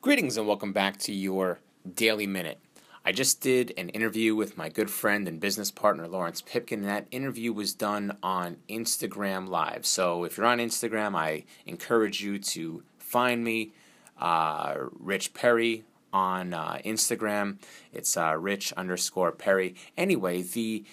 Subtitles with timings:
[0.00, 1.60] Greetings and welcome back to your
[1.94, 2.58] Daily Minute.
[3.04, 6.88] I just did an interview with my good friend and business partner Lawrence Pipkin, and
[6.88, 9.86] that interview was done on Instagram Live.
[9.86, 13.72] So if you're on Instagram, I encourage you to find me,
[14.18, 17.58] uh, Rich Perry, on uh, Instagram.
[17.92, 19.74] It's uh, Rich underscore Perry.
[19.96, 20.84] Anyway, the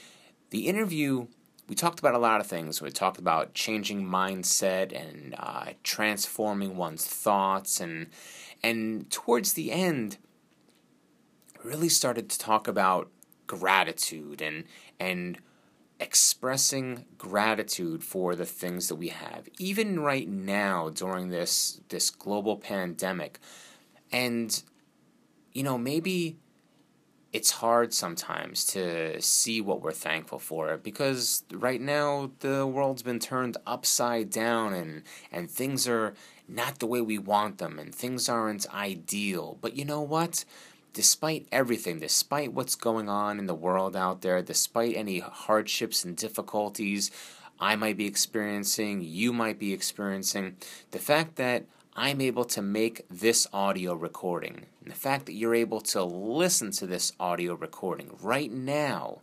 [0.50, 1.27] the interview
[1.70, 2.81] we talked about a lot of things.
[2.81, 8.07] We talked about changing mindset and uh, transforming one's thoughts, and
[8.63, 10.17] and towards the end,
[11.63, 13.11] really started to talk about
[13.45, 14.63] gratitude and
[14.99, 15.38] and
[15.99, 22.58] expressing gratitude for the things that we have, even right now during this this global
[22.58, 23.39] pandemic,
[24.11, 24.63] and
[25.53, 26.39] you know maybe
[27.31, 33.19] it's hard sometimes to see what we're thankful for because right now the world's been
[33.19, 36.15] turned upside down and and things are
[36.47, 39.59] not the way we want them and things aren't ideal.
[39.61, 40.43] But you know what?
[40.94, 46.17] Despite everything despite what's going on in the world out there despite any hardships and
[46.17, 47.11] difficulties
[47.59, 50.55] I might be experiencing you might be experiencing
[50.89, 51.66] the fact that
[52.00, 54.67] I'm able to make this audio recording.
[54.81, 59.19] And the fact that you're able to listen to this audio recording right now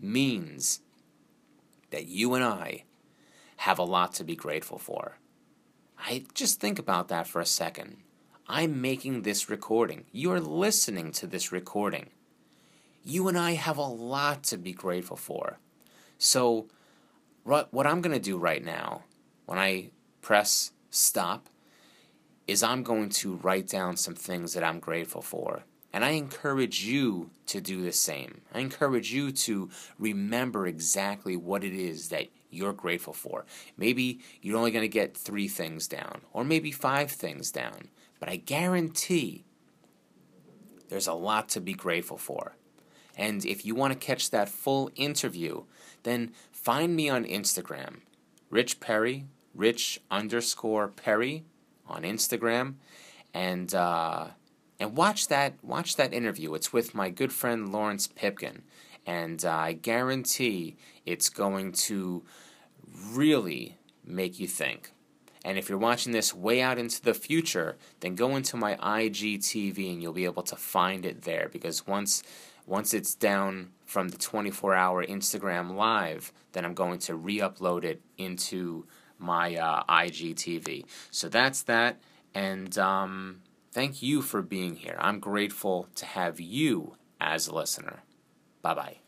[0.00, 0.80] means
[1.90, 2.84] that you and I
[3.58, 5.18] have a lot to be grateful for.
[5.98, 7.98] I just think about that for a second.
[8.48, 10.06] I'm making this recording.
[10.10, 12.08] You're listening to this recording.
[13.04, 15.58] You and I have a lot to be grateful for.
[16.16, 16.68] So,
[17.44, 19.02] what I'm going to do right now,
[19.44, 19.90] when I
[20.22, 21.50] press stop,
[22.46, 25.64] is I'm going to write down some things that I'm grateful for.
[25.92, 28.42] And I encourage you to do the same.
[28.52, 33.46] I encourage you to remember exactly what it is that you're grateful for.
[33.76, 37.88] Maybe you're only going to get three things down, or maybe five things down,
[38.20, 39.44] but I guarantee
[40.88, 42.56] there's a lot to be grateful for.
[43.16, 45.64] And if you want to catch that full interview,
[46.02, 48.00] then find me on Instagram,
[48.50, 51.44] Rich Perry, Rich underscore Perry,
[51.88, 52.74] on Instagram,
[53.34, 54.28] and uh,
[54.78, 56.54] and watch that watch that interview.
[56.54, 58.62] It's with my good friend Lawrence Pipkin,
[59.06, 62.22] and uh, I guarantee it's going to
[63.12, 64.92] really make you think.
[65.44, 69.92] And if you're watching this way out into the future, then go into my IGTV
[69.92, 72.24] and you'll be able to find it there because once
[72.66, 78.86] once it's down from the 24-hour Instagram live, then I'm going to re-upload it into
[79.18, 80.84] my uh, IGTV.
[81.10, 82.00] So that's that.
[82.34, 84.96] And um, thank you for being here.
[84.98, 88.02] I'm grateful to have you as a listener.
[88.62, 89.05] Bye bye.